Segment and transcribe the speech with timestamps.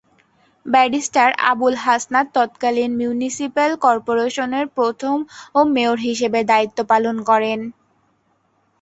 [0.65, 5.15] Barrister Abul Hasnat তৎকালীন municipal করপোরেশনের প্রথম
[5.71, 7.59] মেয়র হিসেবে দায়িত্ব পালন করেন।